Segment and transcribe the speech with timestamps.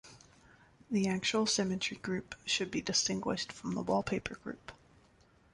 [0.89, 4.71] The actual symmetry group should be distinguished from the wallpaper group.